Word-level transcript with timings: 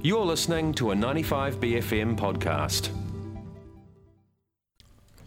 You're 0.00 0.24
listening 0.24 0.74
to 0.74 0.92
a 0.92 0.94
95BFM 0.94 2.16
podcast. 2.16 2.90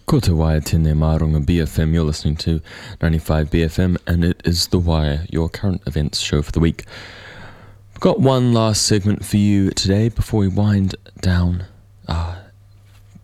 Ko 0.05 0.21
te 0.21 0.31
waia 0.31 0.61
tēnei 0.61 0.93
Marunga 0.95 1.41
BFM, 1.43 1.91
you're 1.93 2.05
listening 2.05 2.37
to 2.37 2.61
95BFM, 3.01 3.97
and 4.07 4.23
it 4.23 4.41
is 4.45 4.67
The 4.67 4.79
Wire, 4.79 5.25
your 5.29 5.49
current 5.49 5.81
events 5.85 6.19
show 6.19 6.41
for 6.41 6.53
the 6.53 6.61
week. 6.61 6.85
We've 7.89 7.99
got 7.99 8.21
one 8.21 8.53
last 8.53 8.83
segment 8.83 9.25
for 9.25 9.35
you 9.35 9.71
today 9.71 10.07
before 10.07 10.39
we 10.39 10.47
wind 10.47 10.95
down 11.19 11.65
uh, 12.07 12.37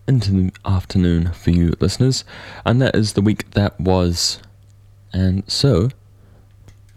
into 0.05 0.31
the 0.31 0.51
afternoon 0.65 1.31
for 1.31 1.51
you 1.51 1.75
listeners, 1.79 2.25
and 2.65 2.81
that 2.81 2.93
is 2.93 3.13
the 3.13 3.21
week 3.21 3.51
that 3.51 3.79
was. 3.79 4.41
And 5.13 5.49
so, 5.49 5.91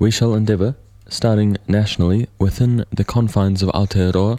we 0.00 0.10
shall 0.10 0.34
endeavour, 0.34 0.74
starting 1.10 1.58
nationally 1.68 2.28
within 2.38 2.86
the 2.90 3.04
confines 3.04 3.62
of 3.62 3.68
Aotearoa, 3.70 4.38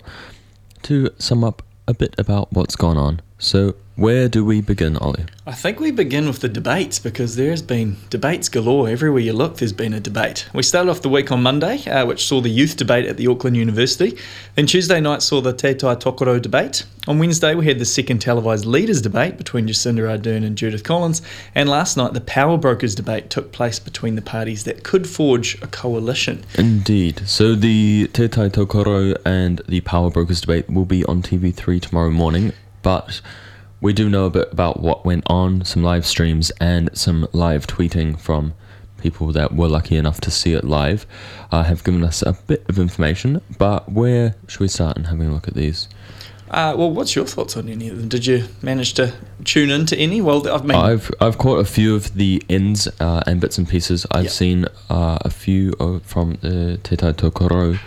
to 0.81 1.09
sum 1.19 1.43
up 1.43 1.61
a 1.87 1.93
bit 1.93 2.15
about 2.17 2.51
what's 2.51 2.75
gone 2.75 2.97
on. 2.97 3.21
So, 3.37 3.75
where 4.01 4.27
do 4.27 4.43
we 4.43 4.61
begin, 4.61 4.97
Ollie? 4.97 5.25
I 5.45 5.51
think 5.51 5.79
we 5.79 5.91
begin 5.91 6.25
with 6.25 6.39
the 6.39 6.49
debates 6.49 6.97
because 6.97 7.35
there's 7.35 7.61
been 7.61 7.97
debates 8.09 8.49
galore. 8.49 8.89
Everywhere 8.89 9.21
you 9.21 9.31
look, 9.31 9.57
there's 9.57 9.73
been 9.73 9.93
a 9.93 9.99
debate. 9.99 10.49
We 10.55 10.63
started 10.63 10.89
off 10.89 11.03
the 11.03 11.09
week 11.09 11.31
on 11.31 11.43
Monday, 11.43 11.85
uh, 11.85 12.07
which 12.07 12.25
saw 12.25 12.41
the 12.41 12.49
youth 12.49 12.77
debate 12.77 13.05
at 13.05 13.17
the 13.17 13.27
Auckland 13.27 13.55
University. 13.55 14.17
Then 14.55 14.65
Tuesday 14.65 14.99
night 15.01 15.21
saw 15.21 15.39
the 15.39 15.53
Te 15.53 15.75
Tai 15.75 15.95
Tokerau 15.95 16.41
debate. 16.41 16.83
On 17.07 17.19
Wednesday, 17.19 17.53
we 17.53 17.67
had 17.67 17.77
the 17.77 17.85
second 17.85 18.19
televised 18.19 18.65
leaders 18.65 19.03
debate 19.03 19.37
between 19.37 19.67
Jacinda 19.67 20.17
Ardern 20.17 20.43
and 20.43 20.57
Judith 20.57 20.83
Collins. 20.83 21.21
And 21.53 21.69
last 21.69 21.95
night, 21.95 22.13
the 22.13 22.21
power 22.21 22.57
brokers 22.57 22.95
debate 22.95 23.29
took 23.29 23.51
place 23.51 23.77
between 23.77 24.15
the 24.15 24.23
parties 24.23 24.63
that 24.63 24.83
could 24.83 25.07
forge 25.07 25.61
a 25.61 25.67
coalition. 25.67 26.43
Indeed. 26.55 27.21
So 27.27 27.53
the 27.53 28.09
Te 28.13 28.27
Tai 28.27 28.49
Tokerau 28.49 29.15
and 29.25 29.61
the 29.67 29.81
Power 29.81 30.09
Brokers 30.09 30.41
debate 30.41 30.67
will 30.71 30.85
be 30.85 31.05
on 31.05 31.21
TV3 31.21 31.79
tomorrow 31.79 32.09
morning, 32.09 32.53
but 32.81 33.21
we 33.81 33.93
do 33.93 34.09
know 34.09 34.25
a 34.25 34.29
bit 34.29 34.51
about 34.51 34.79
what 34.79 35.05
went 35.05 35.23
on, 35.27 35.65
some 35.65 35.83
live 35.83 36.05
streams, 36.05 36.51
and 36.61 36.89
some 36.97 37.27
live 37.33 37.67
tweeting 37.67 38.19
from 38.19 38.53
people 39.01 39.31
that 39.31 39.53
were 39.55 39.67
lucky 39.67 39.97
enough 39.97 40.21
to 40.21 40.29
see 40.29 40.53
it 40.53 40.63
live 40.63 41.07
uh, 41.51 41.63
have 41.63 41.83
given 41.83 42.03
us 42.03 42.21
a 42.21 42.33
bit 42.45 42.63
of 42.69 42.77
information. 42.77 43.41
But 43.57 43.91
where 43.91 44.35
should 44.47 44.59
we 44.59 44.67
start 44.67 44.95
in 44.97 45.05
having 45.05 45.27
a 45.27 45.33
look 45.33 45.47
at 45.47 45.55
these? 45.55 45.87
Uh, 46.51 46.75
well, 46.77 46.91
what's 46.91 47.15
your 47.15 47.25
thoughts 47.25 47.55
on 47.55 47.69
any 47.69 47.87
of 47.87 47.97
them? 47.97 48.09
Did 48.09 48.25
you 48.25 48.43
manage 48.61 48.93
to 48.95 49.13
tune 49.45 49.71
in 49.71 49.85
to 49.87 49.97
any? 49.97 50.19
Well, 50.21 50.47
I've 50.49 50.65
made. 50.65 50.75
I've 50.75 51.09
I've 51.21 51.37
caught 51.37 51.59
a 51.59 51.65
few 51.65 51.95
of 51.95 52.13
the 52.13 52.43
ends 52.49 52.89
uh, 52.99 53.23
and 53.25 53.39
bits 53.39 53.57
and 53.57 53.67
pieces. 53.67 54.05
I've 54.11 54.25
Yep. 54.25 54.31
seen 54.33 54.65
uh, 54.89 55.17
a 55.21 55.29
few 55.29 55.73
of, 55.79 56.03
from 56.03 56.33
the 56.41 56.77
Te 56.83 56.97
Tai 56.97 57.13
Tokerau, 57.13 57.79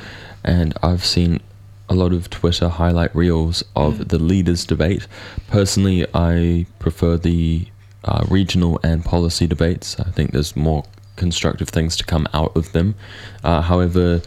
and 0.43 0.73
I've 0.83 1.05
seen 1.05 1.41
a 1.89 1.95
lot 1.95 2.13
of 2.13 2.31
Twitter 2.31 2.69
highlight 2.69 3.15
reels 3.15 3.63
of 3.77 3.95
Mm. 3.99 4.09
the 4.09 4.19
leaders 4.19 4.65
debate. 4.65 5.07
Personally, 5.49 6.07
I 6.15 6.67
prefer 6.79 7.17
the 7.17 7.67
uh, 8.05 8.25
regional 8.29 8.79
and 8.83 9.05
policy 9.05 9.47
debates. 9.47 9.99
I 9.99 10.11
think 10.11 10.33
there's 10.33 10.55
more 10.57 10.85
constructive 11.17 11.69
things 11.71 11.97
to 11.97 12.05
come 12.05 12.27
out 12.35 12.55
of 12.57 12.73
them. 12.73 12.95
Uh, 13.43 13.63
however, 13.63 14.21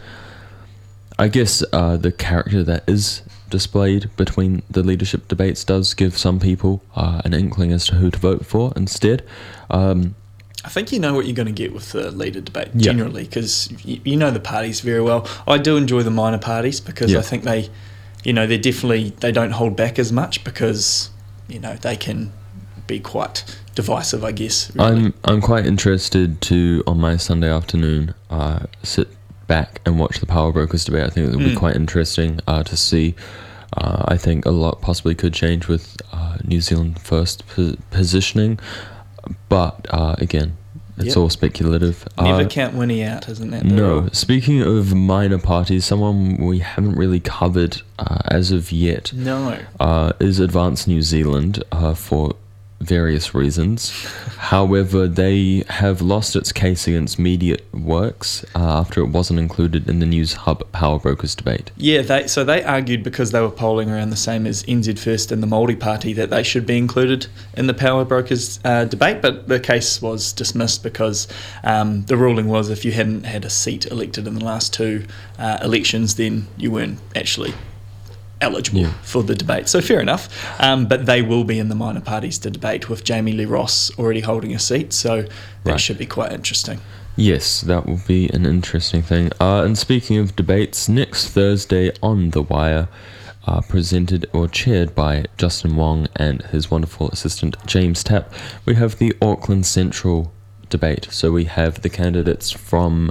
I 1.18 1.28
guess 1.28 1.62
uh, 1.72 1.96
the 1.96 2.12
character 2.12 2.62
that 2.64 2.84
is 2.88 3.22
displayed 3.50 4.10
between 4.16 4.62
the 4.70 4.82
leadership 4.82 5.26
debates 5.28 5.64
does 5.64 5.94
give 5.94 6.16
some 6.18 6.38
people 6.38 6.82
uh, 6.94 7.22
an 7.24 7.34
inkling 7.34 7.72
as 7.72 7.86
to 7.86 7.94
who 7.96 8.10
to 8.10 8.18
vote 8.18 8.44
for 8.46 8.72
instead. 8.76 9.24
Um, 9.70 10.14
I 10.64 10.68
think 10.70 10.90
you 10.92 10.98
know 10.98 11.14
what 11.14 11.26
you're 11.26 11.36
going 11.36 11.46
to 11.46 11.52
get 11.52 11.72
with 11.72 11.92
the 11.92 12.10
leader 12.10 12.40
debate 12.40 12.68
Yeah. 12.74 12.92
generally 12.92 13.24
because 13.24 13.70
you, 13.84 14.00
you 14.04 14.16
know 14.16 14.30
the 14.30 14.40
parties 14.40 14.80
very 14.80 15.00
well. 15.00 15.26
I 15.46 15.58
do 15.58 15.76
enjoy 15.76 16.02
the 16.02 16.10
minor 16.10 16.38
parties 16.38 16.80
because 16.80 17.12
Yeah. 17.12 17.20
I 17.20 17.22
think 17.22 17.44
they, 17.44 17.68
you 18.24 18.32
know, 18.32 18.46
they're 18.46 18.58
definitely 18.58 19.10
they 19.20 19.30
don't 19.32 19.52
hold 19.52 19.76
back 19.76 19.98
as 19.98 20.12
much 20.12 20.42
because 20.44 21.10
you 21.48 21.58
know 21.60 21.76
they 21.76 21.96
can 21.96 22.32
be 22.88 22.98
quite 22.98 23.44
divisive. 23.74 24.24
I 24.24 24.32
guess. 24.32 24.74
Really. 24.74 24.88
I'm 25.06 25.14
I'm 25.24 25.40
quite 25.40 25.64
interested 25.64 26.40
to 26.42 26.82
on 26.86 26.98
my 27.00 27.16
Sunday 27.16 27.50
afternoon 27.50 28.14
uh, 28.28 28.60
sit 28.82 29.08
back 29.46 29.80
and 29.86 29.98
watch 29.98 30.18
the 30.20 30.26
Power 30.26 30.52
Brokers 30.52 30.84
debate. 30.84 31.04
I 31.04 31.08
think 31.10 31.28
it 31.28 31.36
would 31.36 31.44
be 31.44 31.54
Mm. 31.54 31.58
quite 31.58 31.76
interesting 31.76 32.40
uh, 32.48 32.62
to 32.64 32.76
see. 32.76 33.14
Uh, 33.76 34.04
I 34.08 34.16
think 34.16 34.44
a 34.44 34.50
lot 34.50 34.80
possibly 34.80 35.14
could 35.14 35.32
change 35.34 35.68
with 35.68 35.96
uh, 36.12 36.38
New 36.44 36.60
Zealand 36.60 36.98
first 37.00 37.46
po- 37.46 37.76
positioning, 37.90 38.58
but 39.48 39.86
uh, 39.90 40.14
again, 40.18 40.56
it's 40.96 41.08
Yep. 41.08 41.16
all 41.16 41.30
speculative. 41.30 42.06
Never 42.20 42.42
Uh, 42.42 42.46
count 42.48 42.74
Winnie 42.74 43.04
out, 43.04 43.28
isn't 43.28 43.50
that? 43.52 43.64
No. 43.64 44.00
rule? 44.00 44.08
Speaking 44.12 44.62
of 44.62 44.94
minor 44.94 45.38
parties, 45.38 45.84
someone 45.84 46.36
we 46.38 46.58
haven't 46.58 46.96
really 46.96 47.20
covered 47.20 47.82
uh, 47.98 48.18
as 48.26 48.50
of 48.50 48.72
yet 48.72 49.12
No. 49.14 49.58
uh, 49.78 50.12
is 50.18 50.40
Advance 50.40 50.86
New 50.88 51.02
Zealand 51.02 51.62
uh, 51.70 51.94
for 51.94 52.34
various 52.80 53.34
reasons. 53.34 53.90
However, 54.36 55.08
they 55.08 55.64
have 55.68 56.00
lost 56.00 56.36
its 56.36 56.52
case 56.52 56.86
against 56.86 57.18
Media 57.18 57.56
Works 57.72 58.44
uh, 58.54 58.78
after 58.80 59.00
it 59.00 59.08
wasn't 59.08 59.40
included 59.40 59.88
in 59.88 59.98
the 59.98 60.06
Newshub 60.06 60.70
Power 60.72 60.98
Brokers 60.98 61.34
debate. 61.34 61.70
Yeah, 61.76 62.02
they 62.02 62.28
so 62.28 62.44
they 62.44 62.62
argued 62.62 63.02
because 63.02 63.32
they 63.32 63.40
were 63.40 63.50
polling 63.50 63.90
around 63.90 64.10
the 64.10 64.16
same 64.16 64.46
as 64.46 64.62
NZ 64.64 64.98
First 64.98 65.32
and 65.32 65.42
the 65.42 65.46
Māori 65.46 65.78
Party 65.78 66.12
that 66.12 66.30
they 66.30 66.42
should 66.42 66.66
be 66.66 66.78
included 66.78 67.26
in 67.54 67.66
the 67.66 67.74
power 67.74 68.04
brokers 68.04 68.60
uh, 68.64 68.84
debate, 68.84 69.20
but 69.22 69.48
the 69.48 69.60
case 69.60 70.00
was 70.00 70.32
dismissed 70.32 70.82
because 70.82 71.26
um, 71.64 72.04
the 72.04 72.16
ruling 72.16 72.46
was 72.46 72.70
if 72.70 72.84
you 72.84 72.92
hadn't 72.92 73.24
had 73.24 73.44
a 73.44 73.50
seat 73.50 73.86
elected 73.86 74.26
in 74.26 74.34
the 74.34 74.44
last 74.44 74.72
two 74.72 75.04
uh, 75.38 75.58
elections, 75.62 76.14
then 76.14 76.46
you 76.56 76.70
weren't 76.70 76.98
actually 77.16 77.52
eligible 78.40 78.80
Yeah. 78.82 78.92
for 79.02 79.22
the 79.22 79.34
debate. 79.34 79.68
So 79.68 79.80
fair 79.80 80.00
enough, 80.00 80.28
um, 80.60 80.86
but 80.86 81.06
they 81.06 81.22
will 81.22 81.44
be 81.44 81.58
in 81.58 81.68
the 81.68 81.74
minor 81.74 82.00
parties 82.00 82.38
to 82.38 82.50
debate 82.50 82.88
with 82.88 83.04
Jami-Lee 83.04 83.44
Ross 83.46 83.90
already 83.98 84.20
holding 84.20 84.54
a 84.54 84.58
seat, 84.58 84.92
so 84.92 85.22
that 85.22 85.30
Right. 85.72 85.80
should 85.80 85.98
be 85.98 86.06
quite 86.06 86.32
interesting. 86.32 86.80
Yes, 87.16 87.62
that 87.62 87.86
will 87.86 88.00
be 88.06 88.28
an 88.32 88.46
interesting 88.46 89.02
thing. 89.02 89.32
Uh, 89.40 89.62
and 89.64 89.76
speaking 89.76 90.18
of 90.18 90.36
debates, 90.36 90.88
next 90.88 91.28
Thursday 91.28 91.90
on 92.00 92.30
The 92.30 92.42
Wire, 92.42 92.86
uh, 93.46 93.60
presented 93.62 94.26
or 94.32 94.46
chaired 94.46 94.94
by 94.94 95.24
Justin 95.36 95.74
Wong 95.74 96.06
and 96.14 96.42
his 96.52 96.70
wonderful 96.70 97.08
assistant 97.08 97.56
James 97.66 98.04
Tapp, 98.04 98.32
we 98.66 98.74
have 98.76 98.98
the 98.98 99.12
Auckland 99.20 99.66
Central 99.66 100.32
debate. 100.70 101.08
So 101.10 101.32
we 101.32 101.44
have 101.46 101.80
the 101.82 101.88
candidates 101.88 102.50
from 102.50 103.10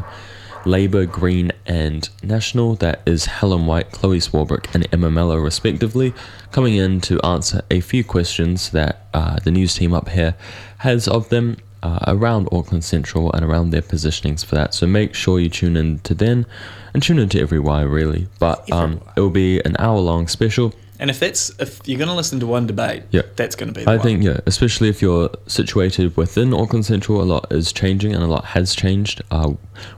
Labour, 0.68 1.06
Green, 1.06 1.52
and 1.66 2.10
National. 2.22 2.76
That 2.76 3.02
is 3.06 3.26
Helen 3.26 3.66
White, 3.66 3.92
Chloe 3.92 4.20
Swarbrick, 4.20 4.74
and 4.76 4.88
Emma 4.92 5.10
Mellow, 5.10 5.38
respectively, 5.38 6.14
coming 6.52 6.76
in 6.76 7.02
to 7.02 7.20
answer 7.22 7.62
a 7.72 7.80
few 7.80 8.04
questions 8.04 8.72
that 8.72 9.08
uh, 9.14 9.38
the 9.44 9.52
news 9.52 9.76
team 9.76 9.94
up 9.94 10.10
here 10.10 10.36
has 10.80 11.08
of 11.08 11.30
them 11.30 11.58
uh, 11.82 12.00
around 12.08 12.50
Auckland 12.52 12.84
Central 12.84 13.32
and 13.34 13.46
around 13.46 13.70
their 13.70 13.82
positionings 13.82 14.44
for 14.44 14.56
that. 14.56 14.74
So 14.74 14.86
make 14.86 15.16
sure 15.16 15.40
you 15.40 15.50
tune 15.50 15.78
in 15.78 16.00
to 16.00 16.14
then 16.14 16.46
and 16.94 17.02
tune 17.02 17.20
in 17.20 17.30
to 17.30 17.40
every 17.40 17.60
wire, 17.60 17.88
really. 17.88 18.28
But 18.40 18.72
um, 18.72 19.02
it 19.16 19.22
will 19.22 19.30
be 19.30 19.60
an 19.62 19.76
hour 19.80 20.00
long 20.00 20.28
special. 20.28 20.74
And 21.00 21.10
if 21.10 21.20
that's 21.20 21.52
if 21.60 21.80
you're 21.86 21.98
going 22.00 22.10
to 22.10 22.16
listen 22.16 22.40
to 22.40 22.48
one 22.48 22.66
debate, 22.68 23.04
Yeah. 23.12 23.22
that's 23.36 23.56
going 23.56 23.72
to 23.74 23.80
be. 23.80 23.84
The 23.86 23.92
I 23.92 23.98
one. 23.98 24.04
think, 24.04 24.24
yeah, 24.24 24.40
especially 24.46 24.90
if 24.90 25.02
you're 25.02 25.30
situated 25.48 26.16
within 26.18 26.54
Auckland 26.54 26.86
Central, 26.86 27.22
a 27.22 27.24
lot 27.24 27.52
is 27.52 27.72
changing 27.72 28.14
and 28.14 28.24
a 28.24 28.28
lot 28.28 28.46
has 28.46 28.76
changed 28.76 29.22
uh, 29.30 29.54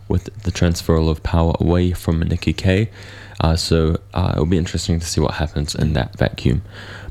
with 0.08 0.26
the 0.44 0.52
transfer 0.52 0.96
of 0.98 1.24
power 1.24 1.54
away 1.60 1.94
from 1.94 2.20
Nikki 2.22 2.54
Kaye. 2.54 2.90
Uh, 3.42 3.56
so 3.56 3.98
uh, 4.14 4.32
it'll 4.34 4.46
be 4.46 4.58
interesting 4.58 5.00
to 5.00 5.06
see 5.06 5.22
what 5.22 5.36
happens 5.36 5.74
in 5.74 5.94
that 5.94 6.18
vacuum. 6.18 6.62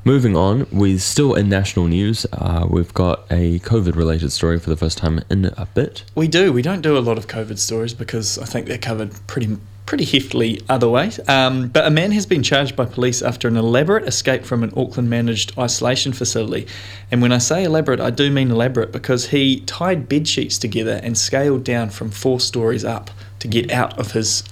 Moving 0.04 0.36
on, 0.36 0.66
we're 0.70 0.98
still 0.98 1.34
in 1.34 1.48
national 1.48 1.86
news. 1.86 2.26
Uh, 2.32 2.66
we've 2.68 2.92
got 2.92 3.24
a 3.30 3.58
COVID 3.60 3.96
related 3.96 4.30
story 4.32 4.58
for 4.58 4.68
the 4.68 4.76
first 4.76 4.98
time 4.98 5.20
in 5.30 5.46
a 5.56 5.66
bit. 5.74 6.04
We 6.14 6.28
do. 6.28 6.52
We 6.52 6.60
don't 6.60 6.82
do 6.82 6.98
a 6.98 7.00
lot 7.00 7.16
of 7.16 7.26
COVID 7.26 7.58
stories 7.58 7.94
because 7.94 8.38
I 8.38 8.44
think 8.44 8.66
they're 8.66 8.76
covered 8.78 9.12
pretty 9.26 9.56
pretty 9.88 10.04
heftily 10.04 10.62
other 10.68 10.86
ways. 10.86 11.18
Um, 11.30 11.68
but 11.68 11.86
a 11.86 11.90
man 11.90 12.12
has 12.12 12.26
been 12.26 12.42
charged 12.42 12.76
by 12.76 12.84
police 12.84 13.22
after 13.22 13.48
an 13.48 13.56
elaborate 13.56 14.06
escape 14.06 14.44
from 14.44 14.62
an 14.62 14.70
Auckland 14.76 15.08
managed 15.08 15.58
isolation 15.58 16.12
facility. 16.12 16.66
And 17.10 17.22
when 17.22 17.32
I 17.32 17.38
say 17.38 17.64
elaborate, 17.64 17.98
I 17.98 18.10
do 18.10 18.30
mean 18.30 18.50
elaborate 18.50 18.92
because 18.92 19.28
he 19.28 19.60
tied 19.60 20.06
bed 20.06 20.28
sheets 20.28 20.58
together 20.58 21.00
and 21.02 21.16
scaled 21.16 21.64
down 21.64 21.88
from 21.88 22.10
four 22.10 22.38
stories 22.38 22.84
up 22.84 23.10
to 23.38 23.48
get 23.48 23.70
out 23.72 23.98
of 23.98 24.12
his 24.12 24.44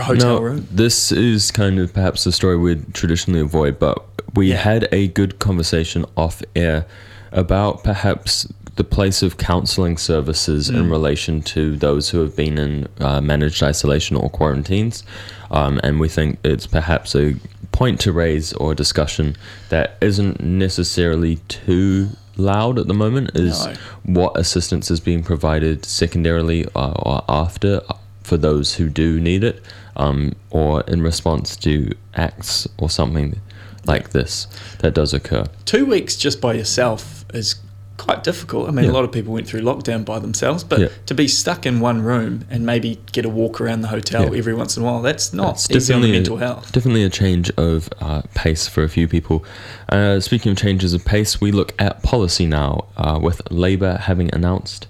hotel 0.00 0.38
Now, 0.38 0.42
room. 0.42 0.66
This 0.68 1.12
is 1.12 1.52
kind 1.52 1.78
of 1.78 1.94
perhaps 1.94 2.24
the 2.24 2.32
story 2.32 2.56
we'd 2.58 2.92
traditionally 2.92 3.38
avoid, 3.40 3.78
but 3.78 4.04
we 4.34 4.48
Yeah. 4.48 4.56
had 4.56 4.88
a 4.90 5.06
good 5.06 5.38
conversation 5.38 6.04
off 6.16 6.42
air 6.56 6.86
about 7.30 7.84
perhaps 7.84 8.52
the 8.76 8.84
place 8.84 9.22
of 9.22 9.36
counselling 9.36 9.96
services 9.98 10.70
in 10.70 10.84
Mm. 10.86 10.90
relation 10.90 11.42
to 11.42 11.76
those 11.76 12.08
who 12.10 12.20
have 12.20 12.34
been 12.34 12.56
in 12.58 12.88
uh, 13.00 13.20
managed 13.20 13.62
isolation 13.62 14.16
or 14.16 14.30
quarantines. 14.30 15.04
Um, 15.50 15.78
and 15.82 16.00
we 16.00 16.08
think 16.08 16.38
it's 16.42 16.66
perhaps 16.66 17.14
a 17.14 17.34
point 17.72 18.00
to 18.00 18.12
raise 18.12 18.52
or 18.54 18.72
a 18.72 18.74
discussion 18.74 19.36
that 19.68 19.96
isn't 20.00 20.40
necessarily 20.42 21.36
too 21.48 22.08
loud 22.38 22.78
at 22.78 22.86
the 22.86 22.94
moment 22.94 23.30
is 23.34 23.66
No. 23.66 23.74
what 24.04 24.38
assistance 24.38 24.90
is 24.90 25.00
being 25.00 25.22
provided 25.22 25.84
secondarily 25.84 26.64
uh, 26.74 26.92
or 26.92 27.22
after 27.28 27.82
uh, 27.90 27.94
for 28.22 28.38
those 28.38 28.74
who 28.76 28.88
do 28.88 29.20
need 29.20 29.44
it. 29.44 29.62
um, 29.94 30.32
or 30.48 30.80
in 30.88 31.02
response 31.02 31.54
to 31.54 31.92
acts 32.14 32.66
or 32.78 32.88
something 32.88 33.38
like 33.84 34.10
this 34.12 34.46
that 34.78 34.94
does 34.94 35.12
occur. 35.12 35.44
Two 35.66 35.84
weeks 35.84 36.16
just 36.16 36.40
by 36.40 36.54
yourself 36.54 37.26
is 37.34 37.56
quite 38.02 38.24
difficult. 38.24 38.68
I 38.68 38.72
mean, 38.72 38.84
Yeah. 38.86 38.90
a 38.90 38.98
lot 38.98 39.04
of 39.04 39.12
people 39.12 39.32
went 39.32 39.46
through 39.46 39.62
lockdown 39.62 40.04
by 40.04 40.18
themselves, 40.18 40.64
but 40.64 40.80
Yeah. 40.80 40.88
to 41.06 41.14
be 41.14 41.28
stuck 41.28 41.64
in 41.66 41.80
one 41.80 42.02
room 42.02 42.44
and 42.50 42.66
maybe 42.66 42.98
get 43.12 43.24
a 43.24 43.28
walk 43.28 43.60
around 43.60 43.82
the 43.82 43.88
hotel 43.88 44.22
Yeah. 44.32 44.38
every 44.38 44.54
once 44.54 44.76
in 44.76 44.82
a 44.82 44.86
while, 44.86 45.00
that's 45.02 45.32
not 45.32 45.54
It's 45.54 45.70
easy 45.70 45.94
on 45.94 46.02
mental 46.02 46.36
a, 46.36 46.40
health. 46.40 46.72
Definitely 46.72 47.04
a 47.04 47.10
change 47.10 47.50
of 47.56 47.88
uh, 48.00 48.22
pace 48.34 48.66
for 48.68 48.82
a 48.82 48.88
few 48.88 49.06
people. 49.08 49.44
Uh, 49.88 50.20
speaking 50.20 50.52
of 50.52 50.58
changes 50.58 50.92
of 50.94 51.04
pace, 51.04 51.40
we 51.40 51.52
look 51.52 51.72
at 51.78 52.02
policy 52.02 52.46
now, 52.46 52.86
uh, 52.96 53.18
with 53.22 53.40
Labour 53.50 53.98
having 54.02 54.28
announced 54.34 54.86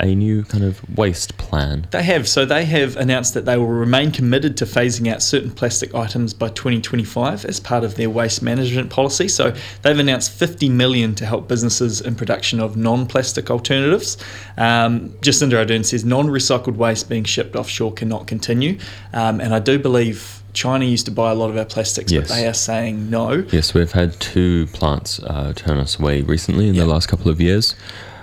a 0.00 0.14
new 0.14 0.42
kind 0.44 0.64
of 0.64 0.80
waste 0.98 1.36
plan. 1.38 1.86
They 1.92 2.02
have. 2.02 2.28
So 2.28 2.44
they 2.44 2.64
have 2.64 2.96
announced 2.96 3.34
that 3.34 3.44
they 3.44 3.56
will 3.56 3.66
remain 3.68 4.10
committed 4.10 4.56
to 4.58 4.64
phasing 4.64 5.10
out 5.10 5.22
certain 5.22 5.50
plastic 5.52 5.94
items 5.94 6.34
by 6.34 6.48
2025 6.48 7.44
as 7.44 7.60
part 7.60 7.84
of 7.84 7.94
their 7.94 8.10
waste 8.10 8.42
management 8.42 8.90
policy. 8.90 9.28
So 9.28 9.54
they've 9.82 9.98
announced 9.98 10.32
50 10.32 10.68
million 10.68 11.14
to 11.14 11.26
help 11.26 11.46
businesses 11.48 12.00
in 12.00 12.16
production 12.16 12.60
of 12.60 12.76
non-plastic 12.76 13.50
alternatives. 13.50 14.16
Um, 14.58 15.10
Jacinda 15.20 15.64
Ardern 15.64 15.84
says 15.84 16.04
non-recycled 16.04 16.76
waste 16.76 17.08
being 17.08 17.24
shipped 17.24 17.54
offshore 17.54 17.92
cannot 17.92 18.26
continue, 18.26 18.78
um, 19.12 19.40
and 19.40 19.54
I 19.54 19.58
do 19.60 19.78
believe. 19.78 20.40
China 20.54 20.84
used 20.84 21.04
to 21.06 21.10
buy 21.10 21.32
a 21.32 21.34
lot 21.34 21.50
of 21.50 21.56
our 21.56 21.64
plastics, 21.64 22.12
Yes. 22.12 22.28
but 22.28 22.34
they 22.36 22.46
are 22.46 22.54
saying 22.54 23.10
no. 23.10 23.44
Yes, 23.50 23.74
we've 23.74 23.90
had 23.90 24.12
two 24.20 24.68
plants 24.68 25.18
uh, 25.18 25.52
turn 25.56 25.78
us 25.78 25.98
away 25.98 26.22
recently 26.22 26.68
in 26.68 26.74
Yeah. 26.76 26.82
the 26.84 26.88
last 26.88 27.08
couple 27.08 27.28
of 27.28 27.40
years. 27.40 27.74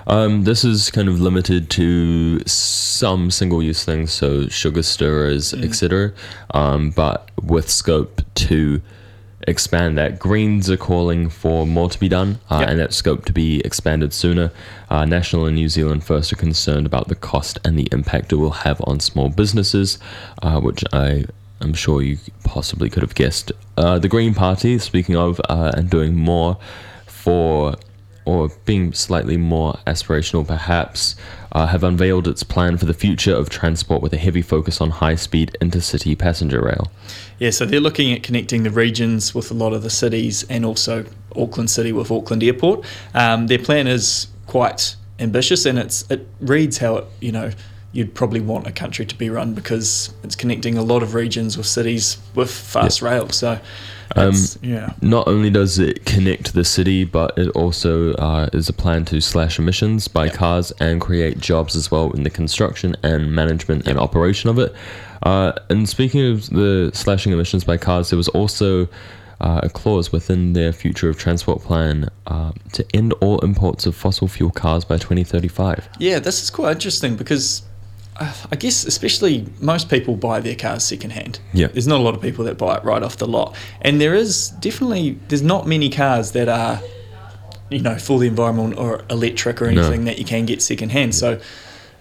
Um, 0.06 0.44
this 0.44 0.64
is 0.64 0.90
kind 0.90 1.08
of 1.08 1.20
limited 1.20 1.70
to 1.70 2.40
some 2.46 3.30
single-use 3.30 3.84
things, 3.84 4.12
so 4.12 4.48
sugar 4.48 4.82
stirrers, 4.82 5.52
Mm. 5.52 5.64
etc. 5.64 6.12
Um, 6.52 6.90
but 6.90 7.30
with 7.40 7.70
scope 7.70 8.22
to 8.36 8.80
expand 9.48 9.98
that, 9.98 10.18
Greens 10.18 10.70
are 10.70 10.76
calling 10.76 11.28
for 11.28 11.66
more 11.66 11.88
to 11.88 11.98
be 11.98 12.08
done, 12.08 12.38
uh, 12.50 12.58
Yep. 12.60 12.68
and 12.68 12.78
that 12.78 12.92
scope 12.92 13.24
to 13.26 13.32
be 13.32 13.60
expanded 13.64 14.12
sooner. 14.12 14.50
Uh, 14.90 15.04
National 15.04 15.46
and 15.46 15.56
New 15.56 15.68
Zealand 15.68 16.04
First 16.04 16.32
are 16.32 16.36
concerned 16.36 16.86
about 16.86 17.08
the 17.08 17.14
cost 17.16 17.58
and 17.64 17.78
the 17.78 17.88
impact 17.92 18.32
it 18.32 18.36
will 18.36 18.50
have 18.66 18.80
on 18.86 19.00
small 19.00 19.28
businesses, 19.28 19.98
uh, 20.42 20.60
which 20.60 20.84
I 20.92 21.24
am 21.60 21.74
sure 21.74 22.02
you 22.02 22.18
possibly 22.44 22.88
could 22.90 23.02
have 23.02 23.14
guessed. 23.14 23.52
Uh, 23.76 23.98
the 23.98 24.08
Green 24.08 24.34
Party, 24.34 24.78
speaking 24.78 25.16
of, 25.16 25.40
uh, 25.48 25.72
and 25.76 25.88
doing 25.90 26.14
more 26.16 26.56
for, 27.06 27.76
or 28.24 28.50
being 28.64 28.92
slightly 28.92 29.36
more 29.36 29.74
aspirational 29.86 30.46
perhaps, 30.46 31.16
uh, 31.52 31.66
have 31.66 31.82
unveiled 31.82 32.28
its 32.28 32.42
plan 32.42 32.76
for 32.76 32.86
the 32.86 32.94
future 32.94 33.34
of 33.34 33.50
transport 33.50 34.02
with 34.02 34.12
a 34.12 34.16
heavy 34.16 34.42
focus 34.42 34.80
on 34.80 34.90
high 34.90 35.14
speed 35.14 35.56
intercity 35.60 36.18
passenger 36.18 36.62
rail. 36.62 36.90
Yeah, 37.38 37.50
so 37.50 37.66
they're 37.66 37.80
looking 37.80 38.12
at 38.12 38.22
connecting 38.22 38.62
the 38.62 38.70
regions 38.70 39.34
with 39.34 39.50
a 39.50 39.54
lot 39.54 39.72
of 39.72 39.82
the 39.82 39.90
cities 39.90 40.44
and 40.44 40.64
also 40.64 41.04
Auckland 41.36 41.70
City 41.70 41.92
with 41.92 42.10
Auckland 42.10 42.42
Airport. 42.42 42.84
Um, 43.14 43.48
their 43.48 43.58
plan 43.58 43.86
is 43.86 44.28
quite 44.46 44.96
ambitious 45.18 45.66
and 45.66 45.78
it's 45.78 46.10
it 46.10 46.26
reads 46.40 46.78
how 46.78 46.96
it, 46.96 47.04
you 47.20 47.30
know 47.30 47.52
you'd 47.92 48.14
probably 48.14 48.40
want 48.40 48.66
a 48.66 48.72
country 48.72 49.04
to 49.04 49.14
be 49.14 49.28
run 49.28 49.54
because 49.54 50.12
it's 50.24 50.34
connecting 50.34 50.78
a 50.78 50.82
lot 50.82 51.02
of 51.02 51.14
regions 51.14 51.56
with 51.56 51.66
cities 51.66 52.18
with 52.34 52.50
fast 52.50 53.02
rail. 53.02 53.28
So, 53.28 53.60
it's, 54.16 54.58
yeah, 54.62 54.92
Not 55.00 55.28
only 55.28 55.50
does 55.50 55.78
it 55.78 56.04
connect 56.04 56.54
the 56.54 56.64
city, 56.64 57.04
but 57.04 57.36
it 57.38 57.48
also 57.50 58.12
uh, 58.14 58.48
is 58.52 58.68
a 58.68 58.72
plan 58.72 59.04
to 59.06 59.20
slash 59.20 59.58
emissions 59.58 60.08
by 60.08 60.26
Yep. 60.26 60.34
cars 60.34 60.72
and 60.80 61.00
create 61.00 61.38
jobs 61.40 61.76
as 61.76 61.90
well 61.90 62.10
in 62.12 62.22
the 62.22 62.30
construction 62.30 62.96
and 63.02 63.32
management 63.32 63.86
and 63.86 63.98
operation 63.98 64.50
of 64.50 64.58
it. 64.58 64.74
Uh, 65.22 65.52
and 65.70 65.88
speaking 65.88 66.26
of 66.32 66.50
the 66.50 66.90
slashing 66.94 67.32
emissions 67.32 67.64
by 67.64 67.76
cars, 67.76 68.10
there 68.10 68.16
was 68.16 68.28
also 68.28 68.88
uh, 69.40 69.60
a 69.62 69.68
clause 69.68 70.12
within 70.12 70.52
their 70.52 70.72
future 70.72 71.08
of 71.08 71.18
transport 71.18 71.62
plan 71.62 72.08
uh, 72.26 72.52
to 72.72 72.84
end 72.94 73.12
all 73.14 73.38
imports 73.40 73.86
of 73.86 73.94
fossil 73.94 74.28
fuel 74.28 74.50
cars 74.50 74.84
by 74.84 74.96
2035. 74.96 75.88
yeah, 75.98 76.18
this 76.18 76.42
is 76.42 76.50
quite 76.50 76.72
interesting 76.72 77.16
because. 77.16 77.62
I 78.50 78.56
guess 78.56 78.84
especially 78.84 79.46
most 79.60 79.88
people 79.88 80.16
buy 80.16 80.40
their 80.40 80.54
cars 80.56 80.82
secondhand. 80.84 81.38
Yeah. 81.52 81.68
There's 81.68 81.86
not 81.86 82.00
a 82.00 82.02
lot 82.02 82.14
of 82.14 82.20
people 82.22 82.44
that 82.46 82.58
buy 82.58 82.76
it 82.76 82.84
right 82.84 83.02
off 83.02 83.16
the 83.16 83.26
lot. 83.26 83.56
And 83.80 84.00
there 84.00 84.14
is 84.14 84.50
definitely 84.60 85.18
there's 85.28 85.42
not 85.42 85.66
many 85.66 85.88
cars 85.90 86.32
that 86.32 86.48
are 86.48 86.80
you 87.70 87.80
know, 87.80 87.96
for 87.96 88.18
the 88.18 88.26
environment 88.26 88.76
or 88.76 89.02
electric 89.08 89.62
or 89.62 89.70
No. 89.72 89.80
anything 89.80 90.04
that 90.04 90.18
you 90.18 90.24
can 90.26 90.44
get 90.44 90.60
secondhand. 90.60 91.14
So 91.14 91.40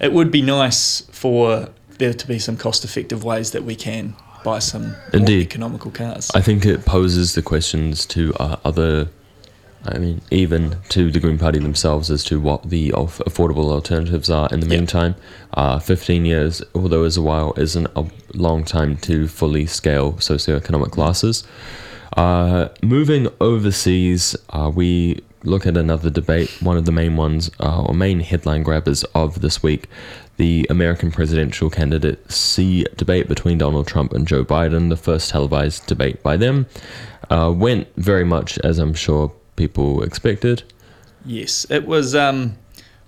it 0.01 0.11
would 0.11 0.29
be 0.29 0.41
nice 0.41 1.01
for 1.11 1.69
there 1.97 2.13
to 2.13 2.27
be 2.27 2.39
some 2.39 2.57
cost 2.57 2.83
effective 2.83 3.23
ways 3.23 3.51
that 3.51 3.63
we 3.63 3.75
can 3.75 4.13
buy 4.43 4.59
some 4.59 4.83
more 4.89 4.95
Indeed. 5.13 5.43
economical 5.43 5.89
cars. 5.91 6.29
I 6.35 6.41
think 6.41 6.65
it 6.65 6.83
poses 6.83 7.35
the 7.35 7.41
questions 7.41 8.05
to 8.07 8.33
uh, 8.39 8.57
other, 8.65 9.07
I 9.85 9.97
mean, 9.97 10.21
even 10.29 10.75
to 10.89 11.09
the 11.11 11.19
Green 11.19 11.37
Party 11.37 11.59
themselves 11.59 12.11
as 12.11 12.23
to 12.25 12.39
what 12.39 12.69
the 12.69 12.91
of- 12.93 13.21
affordable 13.25 13.71
alternatives 13.71 14.29
are. 14.29 14.47
In 14.51 14.59
the 14.59 14.67
Yeah. 14.67 14.77
meantime, 14.77 15.15
uh, 15.55 15.79
15 15.79 16.25
years, 16.25 16.61
although 16.75 17.03
is 17.03 17.17
a 17.17 17.21
while, 17.21 17.53
isn't 17.57 17.87
a 17.95 18.05
long 18.33 18.63
time 18.63 18.97
to 18.97 19.27
fully 19.27 19.65
scale 19.65 20.13
socioeconomic 20.19 20.91
classes. 20.91 21.43
Uh, 22.15 22.67
moving 22.83 23.27
overseas, 23.39 24.35
uh, 24.51 24.69
we 24.73 25.19
look 25.43 25.65
at 25.65 25.75
another 25.75 26.09
debate, 26.11 26.51
one 26.61 26.77
of 26.77 26.85
the 26.85 26.91
main 26.91 27.15
ones, 27.15 27.49
uh, 27.59 27.81
or 27.83 27.95
main 27.95 28.19
headline 28.19 28.61
grabbers 28.63 29.03
of 29.15 29.41
this 29.41 29.63
week 29.63 29.87
the 30.37 30.65
American 30.71 31.11
presidential 31.11 31.69
candidate 31.69 32.31
C 32.31 32.85
debate 32.97 33.27
between 33.27 33.59
Donald 33.59 33.85
Trump 33.85 34.11
and 34.13 34.27
Joe 34.27 34.43
Biden, 34.43 34.89
the 34.89 34.97
first 34.97 35.29
televised 35.29 35.85
debate 35.85 36.23
by 36.23 36.35
them, 36.35 36.65
uh, 37.29 37.51
went 37.55 37.87
very 37.95 38.23
much 38.23 38.57
as 38.59 38.79
I'm 38.79 38.93
sure 38.95 39.31
people 39.55 40.03
expected. 40.03 40.63
Yes, 41.25 41.65
it 41.69 41.85
was. 41.85 42.15
Um, 42.15 42.57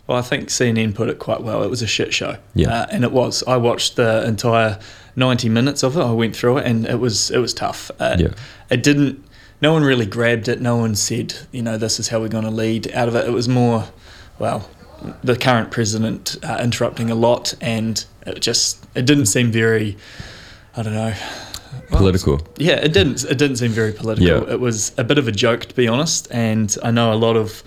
well, 0.07 0.17
I 0.17 0.21
think 0.21 0.49
CNN 0.49 0.93
put 0.93 1.09
it 1.09 1.17
quite 1.19 1.41
well. 1.41 1.63
It 1.63 1.69
was 1.69 1.81
a 1.81 1.87
shit 1.87 2.13
show. 2.13 2.37
Yeah. 2.53 2.69
uh, 2.81 2.87
and 2.91 3.03
it 3.03 3.11
was. 3.11 3.43
I 3.47 3.57
watched 3.57 3.95
the 3.95 4.25
entire 4.27 4.79
ninety 5.15 5.49
minutes 5.49 5.83
of 5.83 5.97
it. 5.97 6.01
I 6.01 6.11
went 6.11 6.35
through 6.35 6.57
it, 6.59 6.65
and 6.67 6.85
it 6.85 6.99
was 6.99 7.31
it 7.31 7.39
was 7.39 7.53
tough. 7.53 7.89
Uh, 7.99 8.17
Yeah. 8.19 8.33
It 8.69 8.83
didn't. 8.83 9.23
No 9.61 9.71
one 9.73 9.83
really 9.83 10.05
grabbed 10.05 10.47
it. 10.49 10.59
No 10.59 10.75
one 10.75 10.93
said, 10.93 11.33
you 11.53 11.61
know, 11.61 11.77
this 11.77 11.97
is 11.97 12.09
how 12.09 12.19
we're 12.19 12.27
going 12.27 12.43
to 12.43 12.51
lead 12.51 12.91
out 12.91 13.07
of 13.07 13.15
it. 13.15 13.25
It 13.25 13.31
was 13.31 13.47
more, 13.47 13.85
well, 14.37 14.69
the 15.23 15.37
current 15.37 15.71
president 15.71 16.35
uh, 16.43 16.59
interrupting 16.61 17.09
a 17.09 17.15
lot, 17.15 17.53
and 17.61 18.03
it 18.27 18.41
just 18.41 18.85
it 18.93 19.05
didn't 19.05 19.27
seem 19.27 19.51
very. 19.51 19.97
I 20.75 20.83
don't 20.83 20.93
know. 20.93 21.13
Political. 21.89 22.41
yeah, 22.57 22.75
it 22.75 22.91
didn't. 22.93 23.23
It 23.25 23.37
didn't 23.37 23.57
seem 23.57 23.71
very 23.71 23.93
political. 23.93 24.27
Yeah. 24.47 24.53
It 24.53 24.59
was 24.59 24.91
a 24.97 25.03
bit 25.03 25.17
of 25.17 25.27
a 25.27 25.31
joke, 25.31 25.65
to 25.65 25.75
be 25.75 25.87
honest. 25.87 26.27
And 26.31 26.75
I 26.83 26.91
know 26.91 27.13
a 27.13 27.15
lot 27.15 27.35
of, 27.35 27.63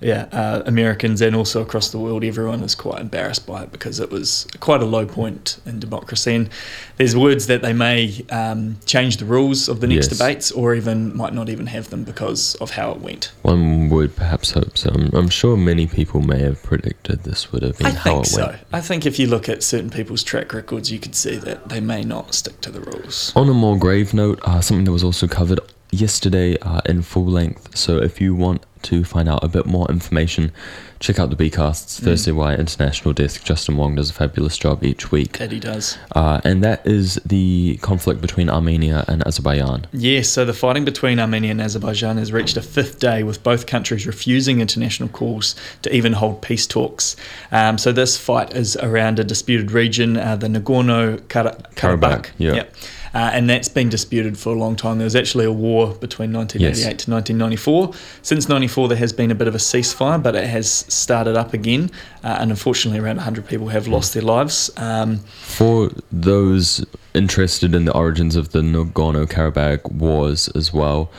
yeah, 0.00 0.28
uh, 0.32 0.62
Americans 0.66 1.20
and 1.20 1.36
also 1.36 1.60
across 1.60 1.90
the 1.90 1.98
world, 1.98 2.24
everyone 2.24 2.62
is 2.62 2.74
quite 2.74 3.00
embarrassed 3.00 3.46
by 3.46 3.64
it 3.64 3.72
because 3.72 4.00
it 4.00 4.10
was 4.10 4.46
quite 4.60 4.80
a 4.80 4.86
low 4.86 5.04
point 5.06 5.60
in 5.66 5.78
democracy. 5.78 6.34
And 6.34 6.48
there's 6.96 7.14
words 7.14 7.46
that 7.48 7.60
they 7.62 7.72
may 7.74 8.24
um, 8.30 8.76
change 8.86 9.18
the 9.18 9.24
rules 9.26 9.68
of 9.68 9.80
the 9.80 9.86
next 9.86 10.08
Yes. 10.10 10.18
debates, 10.18 10.50
or 10.52 10.74
even 10.74 11.14
might 11.16 11.34
not 11.34 11.48
even 11.50 11.66
have 11.66 11.90
them 11.90 12.04
because 12.04 12.54
of 12.56 12.70
how 12.70 12.92
it 12.92 13.00
went. 13.00 13.32
One 13.42 13.90
would 13.90 14.16
perhaps 14.16 14.52
hope 14.52 14.78
so. 14.78 14.90
I'm, 14.94 15.10
I'm 15.12 15.28
sure 15.28 15.56
many 15.56 15.86
people 15.86 16.22
may 16.22 16.38
have 16.40 16.62
predicted 16.62 17.24
this 17.24 17.52
would 17.52 17.62
have 17.62 17.76
been 17.76 17.88
I 17.88 17.90
how 17.90 18.14
think 18.14 18.26
it 18.26 18.30
so. 18.30 18.46
went. 18.46 18.60
I 18.72 18.80
think 18.80 19.04
if 19.04 19.18
you 19.18 19.26
look 19.26 19.48
at 19.48 19.62
certain 19.62 19.90
people's 19.90 20.22
track 20.22 20.54
records, 20.54 20.90
you 20.90 20.98
could 20.98 21.14
see 21.14 21.36
that 21.36 21.68
they 21.68 21.80
may 21.80 22.02
not 22.02 22.34
stick 22.34 22.60
to 22.62 22.70
the 22.70 22.80
rules. 22.80 23.32
On 23.36 23.48
a 23.48 23.52
more 23.54 23.78
grave 23.78 24.14
note, 24.14 24.40
uh, 24.44 24.60
something 24.62 24.84
that 24.86 24.92
was 24.92 25.04
also 25.04 25.26
covered 25.28 25.60
yesterday 25.90 26.56
uh, 26.60 26.80
in 26.86 27.02
full 27.02 27.26
length. 27.26 27.76
So 27.76 27.98
if 27.98 28.20
you 28.20 28.34
want 28.34 28.64
to 28.82 29.04
find 29.04 29.28
out 29.28 29.44
a 29.44 29.48
bit 29.48 29.66
more 29.66 29.90
information, 29.90 30.52
check 31.00 31.18
out 31.18 31.30
the 31.30 31.36
Bcast's 31.36 32.00
Thursday 32.00 32.32
Wire 32.32 32.56
International 32.56 33.12
Desk. 33.14 33.42
Justin 33.44 33.76
Wong 33.76 33.94
does 33.94 34.10
a 34.10 34.12
fabulous 34.12 34.58
job 34.58 34.84
each 34.84 35.10
week. 35.10 35.38
That 35.38 35.52
he 35.52 35.60
does. 35.60 35.98
Uh, 36.14 36.40
and 36.44 36.62
that 36.62 36.86
is 36.86 37.16
the 37.24 37.78
conflict 37.82 38.20
between 38.20 38.50
Armenia 38.50 39.04
and 39.08 39.26
Azerbaijan. 39.26 39.86
Yes, 39.92 40.28
so 40.28 40.44
the 40.44 40.52
fighting 40.52 40.84
between 40.84 41.18
Armenia 41.18 41.50
and 41.50 41.60
Azerbaijan 41.60 42.16
has 42.18 42.32
reached 42.32 42.56
a 42.56 42.62
fifth 42.62 42.98
day, 42.98 43.22
with 43.22 43.42
both 43.42 43.66
countries 43.66 44.06
refusing 44.06 44.60
international 44.60 45.08
calls 45.08 45.54
to 45.82 45.94
even 45.94 46.12
hold 46.12 46.42
peace 46.42 46.66
talks. 46.66 47.16
Um, 47.50 47.78
so 47.78 47.92
this 47.92 48.16
fight 48.16 48.54
is 48.54 48.76
around 48.76 49.18
a 49.18 49.24
disputed 49.24 49.70
region, 49.72 50.16
uh, 50.16 50.36
the 50.36 50.48
Nagorno 50.48 51.18
Karabakh. 51.18 51.74
Karabakh, 51.74 52.30
yeah. 52.38 52.54
Yep. 52.54 52.74
Uh, 53.12 53.30
and 53.32 53.50
that's 53.50 53.68
been 53.68 53.88
disputed 53.88 54.38
for 54.38 54.54
a 54.54 54.58
long 54.58 54.76
time. 54.76 54.98
There 54.98 55.04
was 55.04 55.16
actually 55.16 55.44
a 55.44 55.52
war 55.52 55.88
between 55.94 56.32
1988 56.32 56.60
Yes. 56.94 57.04
to 57.04 57.10
1994. 57.10 57.92
Since 58.22 58.48
94, 58.48 58.88
there 58.88 58.98
has 58.98 59.12
been 59.12 59.30
a 59.30 59.34
bit 59.34 59.48
of 59.48 59.54
a 59.54 59.58
ceasefire, 59.58 60.22
but 60.22 60.36
it 60.36 60.46
has 60.46 60.70
started 60.70 61.36
up 61.36 61.52
again. 61.52 61.90
Uh, 62.22 62.36
and 62.40 62.50
unfortunately, 62.50 63.00
around 63.00 63.16
100 63.16 63.46
people 63.48 63.68
have 63.68 63.88
lost 63.88 64.14
their 64.14 64.22
lives. 64.22 64.70
Um, 64.76 65.18
For 65.42 65.90
those 66.12 66.84
interested 67.14 67.74
in 67.74 67.84
the 67.84 67.92
origins 67.92 68.36
of 68.36 68.52
the 68.52 68.60
Nagorno 68.60 69.26
Karabakh 69.26 69.90
wars 69.90 70.48
as 70.54 70.72
well, 70.72 71.10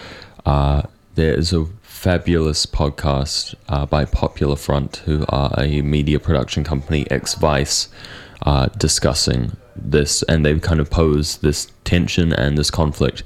uh, 0.46 0.84
there 1.16 1.34
is 1.34 1.52
a 1.52 1.66
fabulous 1.82 2.66
podcast 2.66 3.54
uh, 3.68 3.86
by 3.86 4.06
Popular 4.06 4.56
Front, 4.56 4.98
who 5.06 5.26
are 5.30 5.54
a 5.58 5.82
media 5.82 6.20
production 6.20 6.64
company, 6.64 7.06
ex 7.12 7.36
Vice, 7.36 7.90
uh, 8.44 8.68
discussing 8.78 9.56
this 9.76 10.24
and 10.24 10.46
they 10.46 10.58
kind 10.60 10.80
of 10.80 10.90
pose 10.90 11.38
this 11.38 11.68
tension 11.84 12.34
and 12.34 12.58
this 12.58 12.70
conflict 12.72 13.24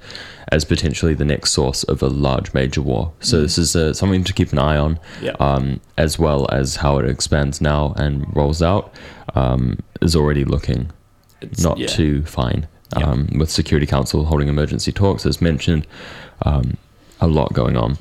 as 0.51 0.63
potentially 0.63 1.13
the 1.15 1.25
next 1.25 1.51
source 1.51 1.83
of 1.85 2.03
a 2.03 2.07
large 2.07 2.53
major 2.53 2.81
war. 2.81 3.11
So 3.19 3.41
this 3.41 3.57
is 3.57 3.75
uh, 3.75 3.93
something 3.93 4.23
to 4.23 4.33
keep 4.33 4.51
an 4.51 4.59
eye 4.59 4.77
on, 4.77 4.99
um, 5.39 5.79
as 5.97 6.19
well 6.19 6.47
as 6.51 6.75
how 6.77 6.99
it 6.99 7.09
expands 7.09 7.61
now 7.61 7.93
and 7.97 8.25
rolls 8.35 8.61
out. 8.61 8.93
Um, 9.33 9.79
is 10.01 10.15
already 10.15 10.45
looking 10.45 10.91
It's- 11.41 11.61
not 11.61 11.77
yeah. 11.77 11.87
too 11.87 12.21
fine. 12.23 12.67
Um, 12.95 13.27
with 13.37 13.49
Security 13.49 13.85
Council 13.87 14.23
holding 14.25 14.47
emergency 14.47 14.91
talks, 14.91 15.25
as 15.25 15.41
mentioned, 15.41 15.85
um, 16.43 16.77
a 17.19 17.27
lot 17.27 17.51
going 17.53 17.75
on. 17.75 17.97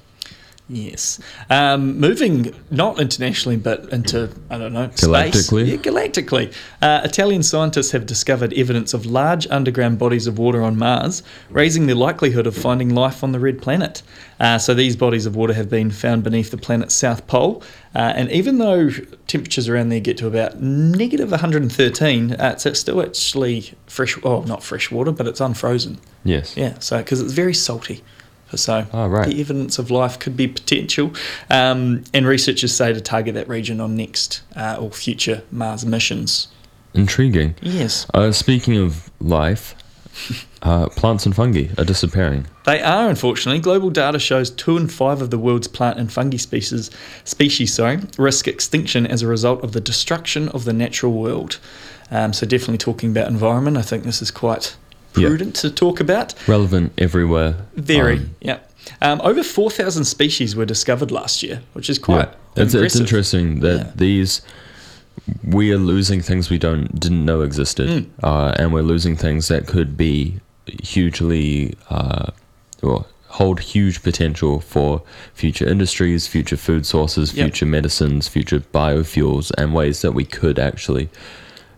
Yes. 0.68 1.20
Um, 1.50 2.00
moving 2.00 2.54
not 2.70 2.98
internationally, 2.98 3.58
but 3.58 3.92
into, 3.92 4.30
I 4.48 4.56
don't 4.56 4.72
know, 4.72 4.88
space. 4.94 5.04
Galactically? 5.04 5.68
Yeah, 5.68 5.76
galactically. 5.76 6.54
Uh, 6.80 7.02
Italian 7.04 7.42
scientists 7.42 7.90
have 7.90 8.06
discovered 8.06 8.54
evidence 8.54 8.94
of 8.94 9.04
large 9.04 9.46
underground 9.48 9.98
bodies 9.98 10.26
of 10.26 10.38
water 10.38 10.62
on 10.62 10.78
Mars, 10.78 11.22
raising 11.50 11.86
the 11.86 11.94
likelihood 11.94 12.46
of 12.46 12.56
finding 12.56 12.94
life 12.94 13.22
on 13.22 13.32
the 13.32 13.40
red 13.40 13.60
planet. 13.60 14.02
Uh, 14.40 14.56
so 14.56 14.72
these 14.72 14.96
bodies 14.96 15.26
of 15.26 15.36
water 15.36 15.52
have 15.52 15.68
been 15.68 15.90
found 15.90 16.24
beneath 16.24 16.50
the 16.50 16.56
planet's 16.56 16.94
south 16.94 17.26
pole. 17.26 17.62
Uh, 17.94 18.14
and 18.16 18.30
even 18.30 18.56
though 18.56 18.88
temperatures 19.26 19.68
around 19.68 19.90
there 19.90 20.00
get 20.00 20.16
to 20.16 20.26
about 20.26 20.62
negative 20.62 21.30
113, 21.30 22.32
uh, 22.32 22.56
it's 22.64 22.80
still 22.80 23.02
actually 23.02 23.74
fresh, 23.86 24.18
oh, 24.24 24.40
not 24.44 24.62
fresh 24.62 24.90
water, 24.90 25.12
but 25.12 25.26
it's 25.26 25.42
unfrozen. 25.42 26.00
Yes. 26.24 26.56
Yeah, 26.56 26.78
so 26.78 26.98
because 26.98 27.20
it's 27.20 27.34
very 27.34 27.54
salty. 27.54 28.02
So 28.56 28.86
Ah, 28.92 29.06
right. 29.06 29.28
the 29.28 29.40
evidence 29.40 29.78
of 29.78 29.90
life 29.90 30.18
could 30.18 30.36
be 30.36 30.48
potential. 30.48 31.12
Um, 31.50 32.04
and 32.12 32.26
researchers 32.26 32.74
say 32.74 32.92
to 32.92 33.00
target 33.00 33.34
that 33.34 33.48
region 33.48 33.80
on 33.80 33.96
next 33.96 34.42
uh, 34.56 34.76
or 34.80 34.90
future 34.90 35.42
Mars 35.50 35.84
missions. 35.86 36.48
Intriguing. 36.94 37.54
Yes. 37.60 38.06
Uh, 38.14 38.30
speaking 38.32 38.76
of 38.76 39.10
life, 39.20 39.74
uh, 40.62 40.88
plants 40.90 41.26
and 41.26 41.34
fungi 41.34 41.66
are 41.76 41.84
disappearing. 41.84 42.46
They 42.64 42.80
are, 42.80 43.08
unfortunately. 43.08 43.60
Global 43.60 43.90
data 43.90 44.18
shows 44.18 44.50
two 44.50 44.76
in 44.76 44.88
five 44.88 45.20
of 45.20 45.30
the 45.30 45.38
world's 45.38 45.66
plant 45.68 45.98
and 45.98 46.12
fungi 46.12 46.36
species, 46.36 46.90
species 47.24 47.74
sorry, 47.74 47.98
risk 48.16 48.46
extinction 48.46 49.06
as 49.06 49.22
a 49.22 49.26
result 49.26 49.62
of 49.64 49.72
the 49.72 49.80
destruction 49.80 50.48
of 50.50 50.64
the 50.64 50.72
natural 50.72 51.12
world. 51.12 51.58
Um, 52.10 52.32
so 52.32 52.46
definitely 52.46 52.78
talking 52.78 53.10
about 53.10 53.28
environment. 53.28 53.76
I 53.76 53.82
think 53.82 54.04
this 54.04 54.22
is 54.22 54.30
quite 54.30 54.76
Yeah. 55.16 55.28
prudent 55.28 55.54
to 55.56 55.70
talk 55.70 56.00
about. 56.00 56.34
Relevant 56.48 56.92
everywhere. 56.98 57.54
Very, 57.76 58.16
Um, 58.18 58.30
yeah. 58.40 58.58
Um, 59.00 59.20
over 59.24 59.42
4,000 59.42 60.04
species 60.04 60.54
were 60.56 60.66
discovered 60.66 61.10
last 61.10 61.42
year, 61.42 61.60
which 61.72 61.88
is 61.88 61.98
quite 61.98 62.28
yeah. 62.56 62.62
It's, 62.62 62.74
it's 62.74 62.96
interesting 62.96 63.60
that 63.60 63.78
Yeah. 63.78 63.90
these 63.96 64.42
we 65.42 65.72
are 65.72 65.78
losing 65.78 66.20
things 66.20 66.50
we 66.50 66.58
don't 66.58 66.98
didn't 67.00 67.24
know 67.24 67.40
existed, 67.42 67.88
Mm. 67.88 68.06
uh, 68.22 68.52
and 68.58 68.72
we're 68.74 68.82
losing 68.82 69.16
things 69.16 69.48
that 69.48 69.66
could 69.66 69.96
be 69.96 70.34
hugely 70.82 71.74
uh, 71.90 72.26
or 72.82 73.06
hold 73.28 73.60
huge 73.60 74.02
potential 74.02 74.60
for 74.60 75.02
future 75.34 75.66
industries, 75.66 76.26
future 76.26 76.56
food 76.56 76.84
sources, 76.86 77.32
Yep. 77.34 77.44
future 77.46 77.66
medicines, 77.66 78.28
future 78.28 78.60
biofuels, 78.72 79.50
and 79.58 79.72
ways 79.74 80.02
that 80.02 80.12
we 80.12 80.24
could 80.24 80.58
actually. 80.58 81.08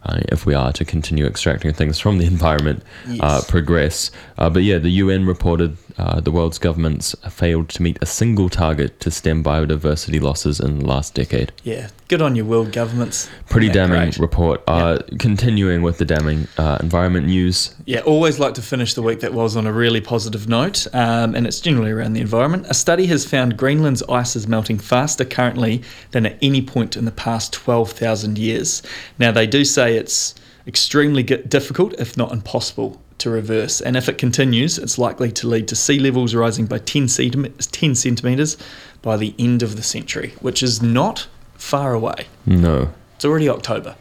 Uh, 0.07 0.21
if 0.29 0.47
we 0.47 0.55
are 0.55 0.73
to 0.73 0.85
continue 0.85 1.27
extracting 1.27 1.73
things 1.73 1.99
from 1.99 2.19
the 2.19 2.27
environment, 2.37 2.83
uh, 3.09 3.11
Yes. 3.41 3.51
progress. 3.51 4.11
Uh, 4.39 4.49
but 4.49 4.63
yeah, 4.63 4.79
the 4.79 4.91
UN 5.03 5.27
reported 5.27 5.77
uh, 5.99 6.21
the 6.21 6.31
world's 6.31 6.59
governments 6.59 7.15
failed 7.31 7.69
to 7.71 7.83
meet 7.83 7.99
a 8.03 8.07
single 8.07 8.49
target 8.49 9.01
to 9.01 9.11
stem 9.11 9.43
biodiversity 9.43 10.21
losses 10.21 10.61
in 10.61 10.81
the 10.81 10.87
last 10.87 11.15
decade. 11.15 11.53
Yeah, 11.65 11.89
good 12.09 12.21
on 12.21 12.37
your 12.37 12.45
world 12.45 12.73
governments. 12.73 13.29
Pretty 13.49 13.69
Isn't 13.69 13.89
damning 13.91 14.11
great? 14.11 14.19
report. 14.19 14.63
Uh, 14.67 14.99
Continuing 15.19 15.83
with 15.83 15.99
the 15.99 16.05
damning 16.05 16.47
uh, 16.59 16.79
environment 16.81 17.27
news. 17.27 17.75
Yeah, 17.87 18.01
always 18.01 18.39
like 18.39 18.55
to 18.55 18.63
finish 18.63 18.95
the 18.95 19.03
week 19.03 19.21
that 19.21 19.33
was 19.33 19.57
on 19.57 19.67
a 19.67 19.73
really 19.73 20.01
positive 20.01 20.49
note, 20.49 20.87
um, 20.93 21.35
and 21.35 21.47
it's 21.47 21.61
generally 21.61 21.91
around 21.91 22.13
the 22.13 22.21
environment. 22.21 22.67
A 22.69 22.75
study 22.75 23.07
has 23.07 23.25
found 23.25 23.57
Greenland's 23.57 24.03
ice 24.09 24.37
is 24.37 24.47
melting 24.47 24.79
faster 24.79 25.25
currently 25.25 25.83
than 26.11 26.27
at 26.27 26.37
any 26.43 26.63
point 26.63 26.97
in 26.97 27.05
the 27.05 27.11
past 27.13 27.53
12,000 27.53 28.39
years. 28.39 28.83
Now, 29.19 29.33
they 29.33 29.47
do 29.47 29.65
say 29.65 29.97
it's 29.97 30.35
extremely 30.67 31.23
difficult, 31.23 31.95
if 31.99 32.17
not 32.17 32.33
impossible, 32.33 33.01
to 33.19 33.31
reverse, 33.31 33.81
and 33.81 33.97
if 33.97 34.09
it 34.09 34.19
continues, 34.19 34.79
it's 34.79 34.99
likely 34.99 35.33
to 35.33 35.49
lead 35.49 35.69
to 35.69 35.77
sea 35.77 35.99
levels 35.99 36.35
rising 36.35 36.67
by 36.67 36.79
10, 36.79 37.07
centimet- 37.07 37.69
10 37.73 37.95
centimetres 37.95 38.57
by 39.03 39.17
the 39.17 39.35
end 39.39 39.63
of 39.63 39.77
the 39.77 39.83
century, 39.83 40.35
which 40.41 40.63
is 40.63 40.83
not 40.83 41.27
far 41.55 41.95
away. 41.95 42.27
No, 42.45 42.91
It's 43.15 43.25
already 43.25 43.49
October. 43.49 43.95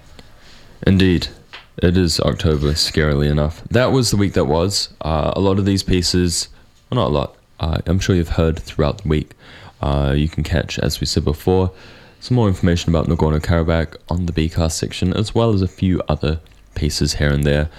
indeed. 0.85 1.27
It 1.81 1.97
is 1.97 2.19
October, 2.21 2.71
scarily 2.71 3.29
enough. 3.29 3.61
That 3.69 3.91
was 3.91 4.09
the 4.11 4.15
week 4.17 4.31
that 4.33 4.45
was. 4.45 4.89
Uh, 5.01 5.33
a 5.35 5.41
lot 5.41 5.59
of 5.59 5.65
these 5.65 5.83
pieces, 5.83 6.47
well, 6.89 7.01
not 7.01 7.07
a 7.09 7.13
lot, 7.13 7.35
uh, 7.59 7.79
I'm 7.85 7.99
sure 7.99 8.15
you've 8.15 8.29
heard 8.29 8.57
throughout 8.59 8.99
the 9.03 9.09
week. 9.09 9.31
Uh, 9.81 10.13
you 10.15 10.29
can 10.29 10.43
catch, 10.43 10.79
as 10.79 11.01
we 11.01 11.05
said 11.05 11.25
before, 11.25 11.71
some 12.21 12.35
more 12.35 12.47
information 12.47 12.89
about 12.95 13.07
Nagorno 13.07 13.39
Karabakh 13.41 13.97
on 14.09 14.25
the 14.25 14.31
BCAST 14.33 14.71
section, 14.71 15.13
as 15.13 15.35
well 15.35 15.53
as 15.53 15.61
a 15.61 15.67
few 15.67 16.01
other 16.07 16.39
pieces 16.75 17.15
here 17.15 17.29
and 17.31 17.43
there. 17.43 17.69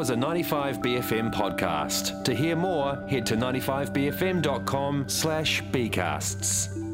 Was 0.00 0.08
a 0.08 0.14
95BFM 0.14 1.30
podcast. 1.30 2.24
To 2.24 2.34
hear 2.34 2.56
more, 2.56 2.96
head 3.06 3.26
to 3.26 3.36
95BFM.com 3.36 5.06
slash 5.10 5.62
bcasts. 5.64 6.89